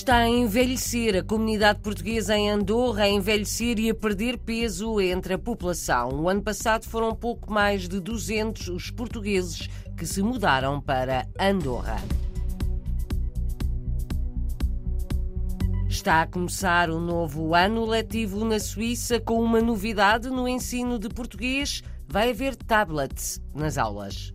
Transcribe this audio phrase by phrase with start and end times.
[0.00, 1.14] está a envelhecer.
[1.14, 6.22] A comunidade portuguesa em Andorra a envelhecer e a perder peso entre a população.
[6.22, 11.96] O ano passado foram pouco mais de 200 os portugueses que se mudaram para Andorra.
[15.86, 21.10] Está a começar o novo ano letivo na Suíça com uma novidade no ensino de
[21.10, 21.82] português.
[22.08, 24.32] Vai haver tablets nas aulas.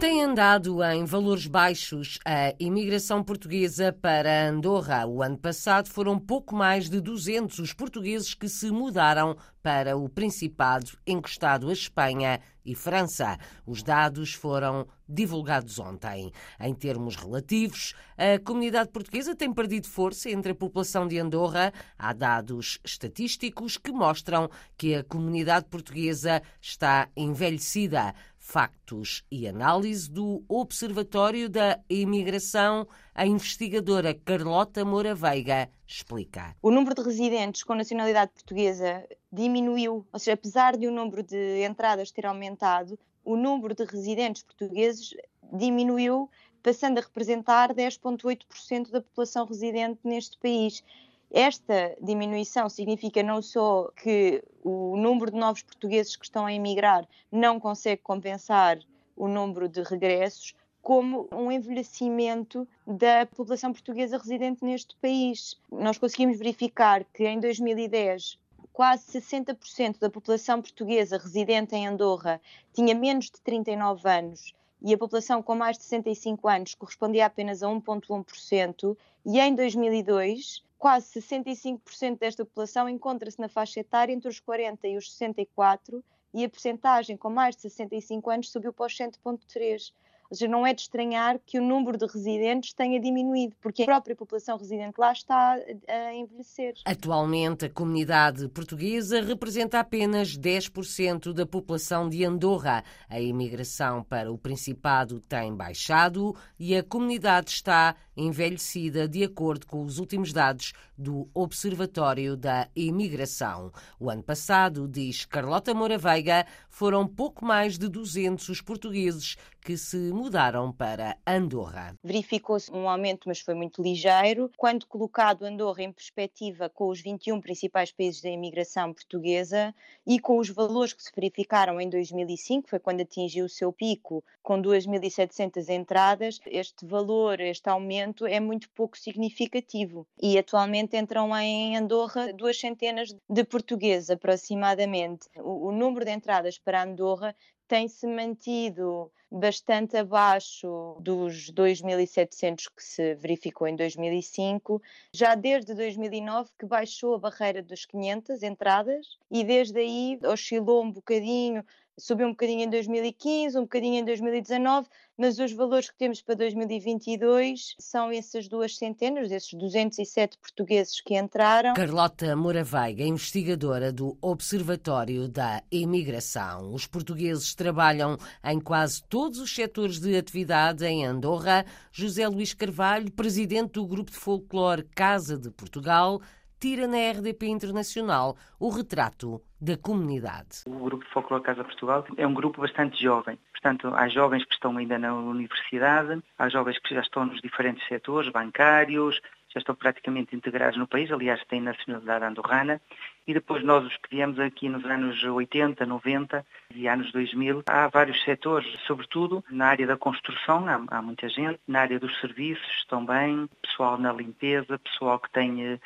[0.00, 5.04] Tem andado em valores baixos a imigração portuguesa para Andorra.
[5.04, 10.08] O ano passado foram pouco mais de 200 os portugueses que se mudaram para o
[10.08, 13.38] Principado, encostado a Espanha e França.
[13.66, 16.30] Os dados foram divulgados ontem.
[16.60, 21.72] Em termos relativos, a comunidade portuguesa tem perdido força entre a população de Andorra.
[21.98, 28.14] Há dados estatísticos que mostram que a comunidade portuguesa está envelhecida
[28.48, 36.56] factos e análise do Observatório da Imigração, a investigadora Carlota Moura Veiga explica.
[36.62, 41.62] O número de residentes com nacionalidade portuguesa diminuiu, ou seja, apesar de o número de
[41.62, 45.10] entradas ter aumentado, o número de residentes portugueses
[45.52, 46.30] diminuiu,
[46.62, 50.82] passando a representar 10,8% da população residente neste país.
[51.30, 57.06] Esta diminuição significa não só que o número de novos portugueses que estão a emigrar
[57.30, 58.78] não consegue compensar
[59.14, 65.60] o número de regressos, como um envelhecimento da população portuguesa residente neste país.
[65.70, 68.38] Nós conseguimos verificar que em 2010
[68.72, 72.40] quase 60% da população portuguesa residente em Andorra
[72.72, 77.62] tinha menos de 39 anos e a população com mais de 65 anos correspondia apenas
[77.62, 84.38] a 1,1%, e em 2002 quase 65% desta população encontra-se na faixa etária entre os
[84.38, 88.96] 40 e os 64 e a percentagem com mais de 65 anos subiu para os
[88.96, 89.92] 100,3%.
[90.30, 93.86] Ou seja, não é de estranhar que o número de residentes tenha diminuído, porque a
[93.86, 95.58] própria população residente lá está
[95.88, 96.74] a envelhecer.
[96.84, 102.84] Atualmente, a comunidade portuguesa representa apenas 10% da população de Andorra.
[103.08, 109.82] A imigração para o Principado tem baixado e a comunidade está envelhecida, de acordo com
[109.82, 113.72] os últimos dados do Observatório da Imigração.
[113.98, 119.36] O ano passado, diz Carlota Moura Veiga, foram pouco mais de 200 os portugueses
[119.68, 121.94] que se mudaram para Andorra.
[122.02, 124.50] Verificou-se um aumento, mas foi muito ligeiro.
[124.56, 129.74] Quando colocado Andorra em perspectiva com os 21 principais países da imigração portuguesa
[130.06, 134.24] e com os valores que se verificaram em 2005, foi quando atingiu o seu pico,
[134.42, 140.06] com 2.700 entradas, este valor, este aumento é muito pouco significativo.
[140.18, 145.28] E atualmente entram em Andorra duas centenas de portugueses, aproximadamente.
[145.36, 147.36] O, o número de entradas para Andorra
[147.68, 154.80] tem-se mantido bastante abaixo dos 2.700 que se verificou em 2005,
[155.12, 160.90] já desde 2009 que baixou a barreira dos 500 entradas e desde aí oscilou um
[160.90, 161.64] bocadinho
[161.98, 166.36] subiu um bocadinho em 2015, um bocadinho em 2019, mas os valores que temos para
[166.36, 171.74] 2022 são essas duas centenas, esses 207 portugueses que entraram.
[171.74, 176.72] Carlota Moraveiga, investigadora do Observatório da Imigração.
[176.72, 181.66] Os portugueses trabalham em quase todos os setores de atividade em Andorra.
[181.90, 186.20] José Luís Carvalho, presidente do Grupo de Folclore Casa de Portugal,
[186.58, 190.64] tira na RDP Internacional o retrato da comunidade.
[190.66, 193.38] O Grupo de Folclore Casa Portugal é um grupo bastante jovem.
[193.52, 197.86] Portanto, há jovens que estão ainda na universidade, há jovens que já estão nos diferentes
[197.88, 202.80] setores, bancários, já estão praticamente integrados no país, aliás, têm nacionalidade andorrana,
[203.26, 207.62] e depois nós os pedíamos aqui nos anos 80, 90 e anos 2000.
[207.66, 212.18] Há vários setores, sobretudo na área da construção, há, há muita gente, na área dos
[212.20, 215.78] serviços também, pessoal na limpeza, pessoal que tem eh,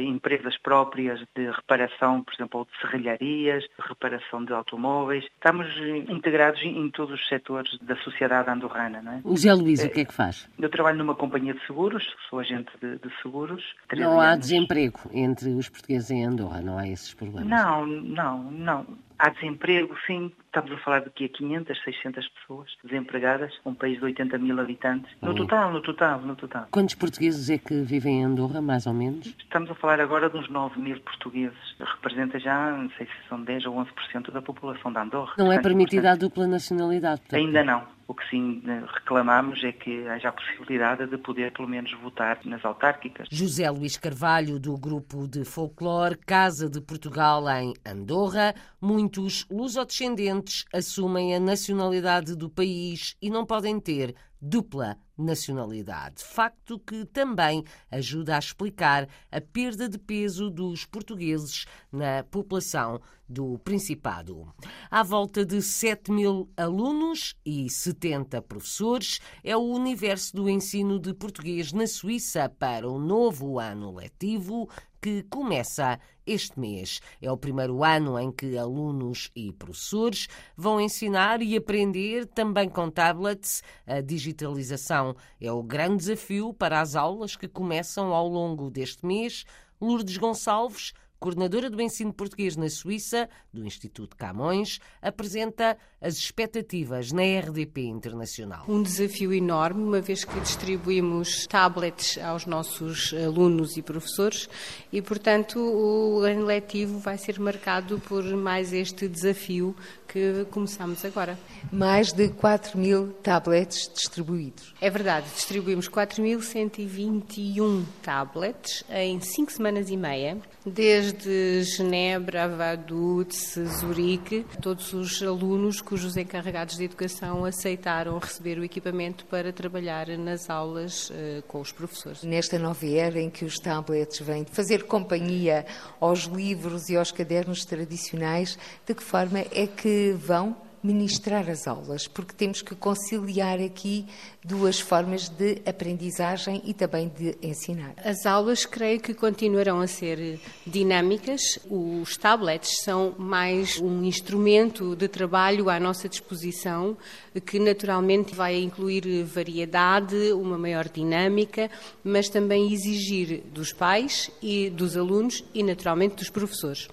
[0.00, 5.24] empresas próprias de reparação, por exemplo, de serralharias, de reparação de automóveis.
[5.24, 5.66] Estamos
[6.08, 9.00] integrados em todos os setores da sociedade andorrana.
[9.02, 9.20] Não é?
[9.24, 10.48] O Zé Luís, o que é que faz?
[10.58, 13.62] Eu trabalho numa companhia de seguros, sou agente de, de seguros.
[13.96, 17.48] Não há desemprego entre os portugueses em Andorra, não há esses problemas?
[17.48, 18.86] Não, não, não.
[19.18, 20.32] Há desemprego, sim.
[20.46, 24.58] Estamos a falar de que a 500, 600 pessoas desempregadas, um país de 80 mil
[24.60, 25.10] habitantes.
[25.20, 26.66] No total, no total, no total.
[26.70, 29.26] Quantos portugueses é que vivem em Andorra, mais ou menos?
[29.26, 31.58] Estamos a falar agora de uns 9 mil portugueses.
[31.80, 35.34] Representa já, não sei se são 10 ou 11% da população de Andorra.
[35.36, 37.20] Não é permitida a dupla nacionalidade?
[37.22, 37.40] Portanto...
[37.40, 37.97] Ainda não.
[38.18, 42.64] Que sim eh, reclamamos é que haja a possibilidade de poder, pelo menos, votar nas
[42.64, 43.28] autárquicas.
[43.30, 48.54] José Luís Carvalho, do grupo de folclore Casa de Portugal, em Andorra.
[48.80, 56.22] Muitos lusodescendentes assumem a nacionalidade do país e não podem ter dupla nacionalidade.
[56.22, 63.58] Facto que também ajuda a explicar a perda de peso dos portugueses na população do
[63.58, 64.50] Principado.
[64.90, 71.12] À volta de 7 mil alunos e 70 professores, é o universo do ensino de
[71.12, 74.68] português na Suíça para o novo ano letivo
[75.00, 77.00] que começa este mês.
[77.20, 82.90] É o primeiro ano em que alunos e professores vão ensinar e aprender também com
[82.90, 83.62] tablets.
[83.86, 89.44] A digitalização é o grande desafio para as aulas que começam ao longo deste mês.
[89.80, 97.22] Lourdes Gonçalves coordenadora do ensino português na Suíça, do Instituto Camões, apresenta as expectativas na
[97.22, 98.64] RDP Internacional.
[98.68, 104.48] Um desafio enorme, uma vez que distribuímos tablets aos nossos alunos e professores
[104.92, 109.74] e, portanto, o ano letivo vai ser marcado por mais este desafio
[110.06, 111.38] que começamos agora.
[111.70, 114.74] Mais de 4 mil tablets distribuídos.
[114.80, 120.38] É verdade, distribuímos 4.121 tablets em 5 semanas e meia,
[120.68, 129.24] desde Genebra, Vaduz, Zurique, todos os alunos cujos encarregados de educação aceitaram receber o equipamento
[129.26, 132.22] para trabalhar nas aulas uh, com os professores.
[132.22, 135.66] Nesta nova era em que os tablets vêm fazer companhia
[136.00, 142.06] aos livros e aos cadernos tradicionais, de que forma é que vão ministrar as aulas,
[142.06, 144.06] porque temos que conciliar aqui
[144.44, 147.94] duas formas de aprendizagem e também de ensinar.
[148.04, 151.40] As aulas creio que continuarão a ser dinâmicas.
[151.68, 156.96] Os tablets são mais um instrumento de trabalho à nossa disposição,
[157.44, 161.70] que naturalmente vai incluir variedade, uma maior dinâmica,
[162.02, 166.88] mas também exigir dos pais e dos alunos e naturalmente dos professores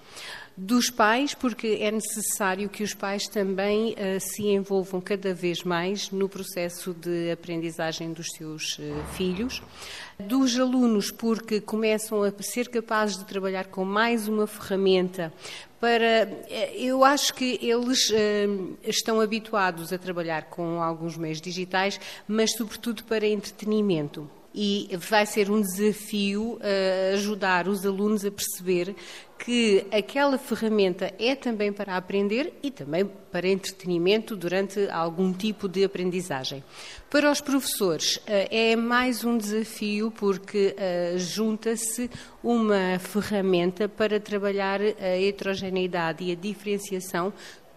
[0.56, 6.10] dos pais, porque é necessário que os pais também uh, se envolvam cada vez mais
[6.10, 8.82] no processo de aprendizagem dos seus uh,
[9.14, 9.62] filhos.
[10.18, 15.30] Dos alunos, porque começam a ser capazes de trabalhar com mais uma ferramenta
[15.78, 16.22] para.
[16.48, 22.52] Eh, eu acho que eles uh, estão habituados a trabalhar com alguns meios digitais, mas
[22.52, 24.26] sobretudo para entretenimento
[24.56, 28.96] e vai ser um desafio uh, ajudar os alunos a perceber
[29.38, 35.84] que aquela ferramenta é também para aprender e também para entretenimento durante algum tipo de
[35.84, 36.64] aprendizagem.
[37.10, 42.10] Para os professores uh, é mais um desafio porque uh, junta-se
[42.42, 47.30] uma ferramenta para trabalhar a heterogeneidade e a diferenciação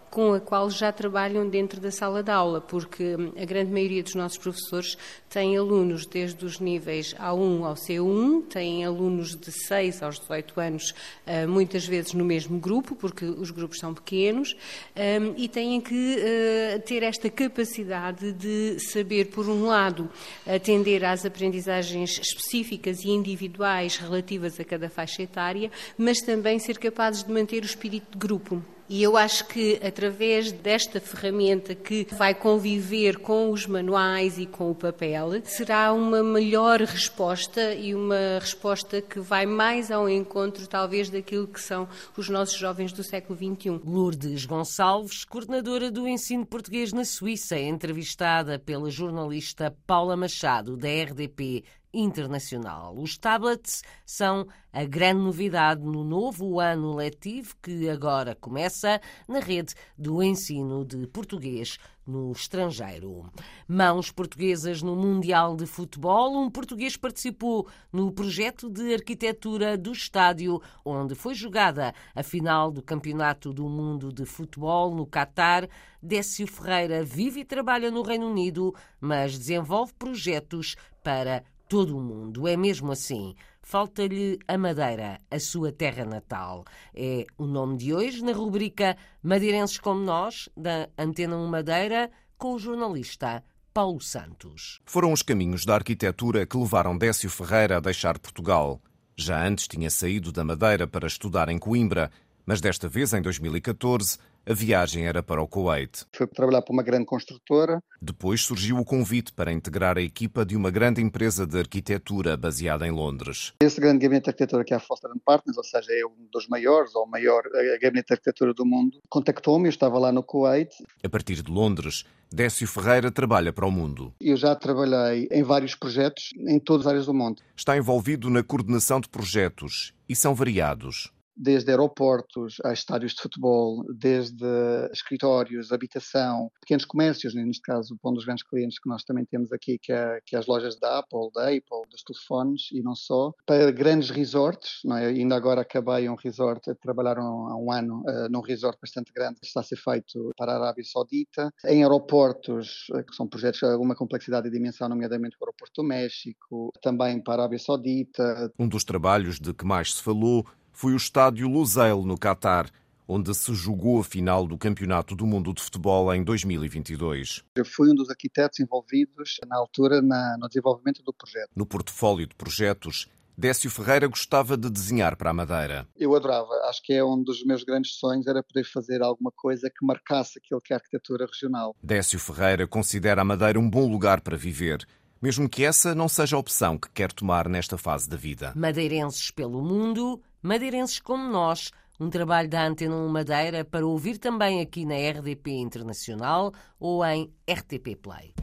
[0.09, 4.15] com a qual já trabalham dentro da sala de aula, porque a grande maioria dos
[4.15, 4.97] nossos professores
[5.29, 10.95] tem alunos desde os níveis A1 ao C1, têm alunos de 6 aos 18 anos,
[11.25, 14.55] ah, muitas vezes no mesmo grupo, porque os grupos são pequenos,
[14.95, 20.09] hum, e têm que ah, ter esta capacidade de saber, por um lado,
[20.47, 27.23] atender às aprendizagens específicas e individuais relativas a cada faixa etária, mas também ser capazes
[27.23, 28.63] de manter o espírito de grupo.
[28.89, 34.71] E eu acho que através desta ferramenta que vai conviver com os manuais e com
[34.71, 41.07] o papel, será uma melhor resposta e uma resposta que vai mais ao encontro, talvez,
[41.07, 43.79] daquilo que são os nossos jovens do século XXI.
[43.85, 51.63] Lourdes Gonçalves, coordenadora do ensino português na Suíça, entrevistada pela jornalista Paula Machado, da RDP
[51.93, 52.95] internacional.
[52.97, 59.73] Os tablets são a grande novidade no novo ano letivo que agora começa na rede
[59.97, 63.31] do ensino de português no estrangeiro.
[63.67, 66.35] Mãos portuguesas no Mundial de Futebol.
[66.35, 72.81] Um português participou no projeto de arquitetura do estádio onde foi jogada a final do
[72.81, 75.67] Campeonato do Mundo de Futebol no Catar.
[76.01, 82.47] Décio Ferreira vive e trabalha no Reino Unido, mas desenvolve projetos para todo o mundo.
[82.47, 83.35] É mesmo assim.
[83.61, 86.65] Falta-lhe a Madeira, a sua terra natal.
[86.93, 92.55] É o nome de hoje na rubrica Madeirenses como Nós, da Antena 1 Madeira, com
[92.55, 94.81] o jornalista Paulo Santos.
[94.85, 98.81] Foram os caminhos da arquitetura que levaram Décio Ferreira a deixar Portugal.
[99.15, 102.09] Já antes tinha saído da Madeira para estudar em Coimbra,
[102.45, 104.17] mas desta vez, em 2014,
[104.49, 106.05] a viagem era para o Kuwait.
[106.15, 107.83] Foi trabalhar para uma grande construtora.
[108.01, 112.87] Depois surgiu o convite para integrar a equipa de uma grande empresa de arquitetura baseada
[112.87, 113.53] em Londres.
[113.61, 116.47] Esse grande gabinete de arquitetura que é a Foster Partners, ou seja, é um dos
[116.47, 120.23] maiores ou o maior eh, gabinete de arquitetura do mundo, contactou-me, eu estava lá no
[120.23, 120.73] Kuwait.
[121.03, 124.13] A partir de Londres, Décio Ferreira trabalha para o mundo.
[124.19, 127.41] Eu já trabalhei em vários projetos em todas as áreas do mundo.
[127.55, 133.85] Está envolvido na coordenação de projetos e são variados desde aeroportos a estádios de futebol,
[133.97, 134.45] desde
[134.91, 139.79] escritórios, habitação, pequenos comércios, neste caso, um dos grandes clientes que nós também temos aqui,
[139.81, 143.31] que é, que é as lojas da Apple, da Apple, dos telefones e não só,
[143.45, 145.07] para grandes resorts, não é?
[145.07, 149.47] ainda agora acabei um resort, trabalharam há um ano uh, num resort bastante grande que
[149.47, 153.65] está a ser feito para a Arábia Saudita, em aeroportos, uh, que são projetos de
[153.65, 158.51] alguma complexidade e dimensão, nomeadamente o aeroporto do México, também para a Arábia Saudita.
[158.59, 160.45] Um dos trabalhos de que mais se falou
[160.79, 162.71] foi o estádio Lusail, no Catar,
[163.05, 167.43] onde se jogou a final do Campeonato do Mundo de Futebol em 2022.
[167.53, 171.49] Eu fui um dos arquitetos envolvidos na altura na, no desenvolvimento do projeto.
[171.53, 175.85] No portfólio de projetos, Décio Ferreira gostava de desenhar para a Madeira.
[175.97, 176.53] Eu adorava.
[176.69, 180.39] Acho que é um dos meus grandes sonhos era poder fazer alguma coisa que marcasse
[180.39, 181.75] aquilo que é a arquitetura regional.
[181.83, 184.87] Décio Ferreira considera a Madeira um bom lugar para viver
[185.21, 188.53] mesmo que essa não seja a opção que quer tomar nesta fase da vida.
[188.55, 194.61] Madeirenses pelo mundo, madeirenses como nós, um trabalho da Antena 1 Madeira para ouvir também
[194.61, 198.33] aqui na RDP Internacional ou em RTP Play.